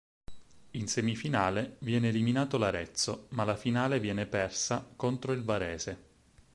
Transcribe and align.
In 0.71 0.87
semifinale 0.87 1.75
viene 1.81 2.07
eliminato 2.07 2.57
l'Arezzo, 2.57 3.27
ma 3.33 3.43
la 3.43 3.55
finale 3.55 3.99
viene 3.99 4.25
persa 4.25 4.83
contro 4.95 5.31
il 5.31 5.43
Varese. 5.43 5.97